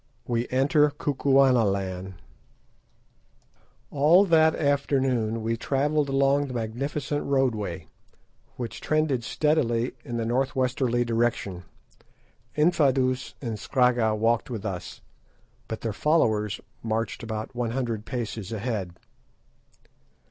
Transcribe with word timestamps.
WE 0.25 0.47
ENTER 0.49 0.89
KUKUANALAND 0.89 2.15
All 3.91 4.25
that 4.25 4.55
afternoon 4.55 5.43
we 5.43 5.55
travelled 5.55 6.09
along 6.09 6.47
the 6.47 6.55
magnificent 6.55 7.23
roadway, 7.23 7.85
which 8.55 8.81
trended 8.81 9.23
steadily 9.23 9.91
in 10.03 10.19
a 10.19 10.25
north 10.25 10.55
westerly 10.55 11.05
direction. 11.05 11.65
Infadoos 12.57 13.35
and 13.43 13.59
Scragga 13.59 14.15
walked 14.17 14.49
with 14.49 14.65
us, 14.65 15.01
but 15.67 15.81
their 15.81 15.93
followers 15.93 16.59
marched 16.81 17.21
about 17.21 17.53
one 17.53 17.69
hundred 17.69 18.03
paces 18.03 18.51
ahead. 18.51 18.97